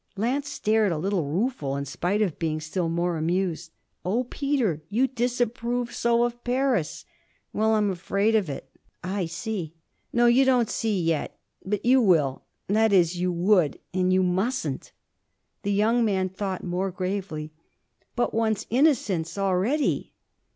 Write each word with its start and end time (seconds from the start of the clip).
Lance 0.17 0.49
stared, 0.49 0.91
a 0.91 0.97
little 0.97 1.25
rueful 1.27 1.75
in 1.77 1.85
spite 1.85 2.23
of 2.23 2.39
being 2.39 2.59
still 2.59 2.89
more 2.89 3.17
amused. 3.17 3.69
'Oh 4.03 4.23
Peter! 4.23 4.81
You 4.89 5.05
disapprove 5.05 5.93
so 5.93 6.23
of 6.23 6.43
Paris?' 6.43 7.05
'Well, 7.53 7.75
I'm 7.75 7.91
afraid 7.91 8.33
of 8.35 8.49
it.' 8.49 8.67
'Ah 9.03 9.17
I 9.17 9.25
see!' 9.27 9.75
'No, 10.11 10.25
you 10.25 10.43
don't 10.43 10.71
see 10.71 10.99
yet. 10.99 11.37
But 11.63 11.85
you 11.85 12.01
will 12.01 12.45
that 12.65 12.91
is 12.91 13.19
you 13.21 13.31
would. 13.31 13.77
And 13.93 14.11
you 14.11 14.23
mustn't.' 14.23 14.91
The 15.61 15.71
young 15.71 16.03
man 16.03 16.29
thought 16.29 16.63
more 16.63 16.89
gravely. 16.89 17.53
'But 18.15 18.33
one's 18.33 18.65
innocence, 18.71 19.37
already 19.37 20.15